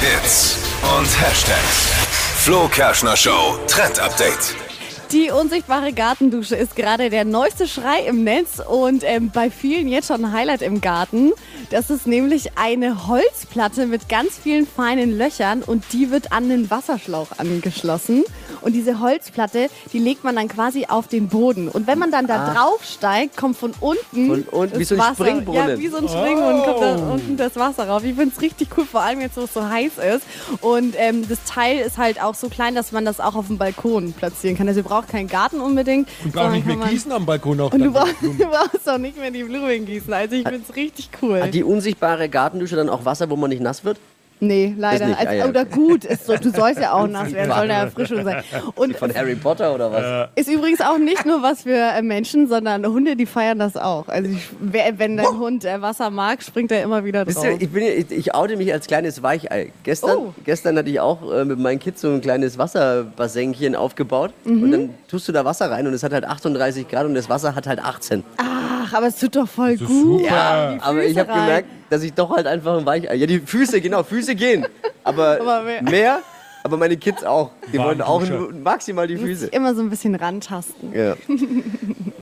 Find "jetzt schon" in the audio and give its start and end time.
9.88-10.24